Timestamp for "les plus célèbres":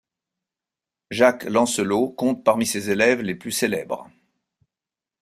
3.21-4.09